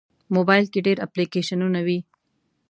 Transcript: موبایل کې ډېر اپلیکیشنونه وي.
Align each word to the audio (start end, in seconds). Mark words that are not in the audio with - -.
موبایل 0.35 0.65
کې 0.73 0.79
ډېر 0.87 0.97
اپلیکیشنونه 1.07 1.79
وي. 1.87 1.99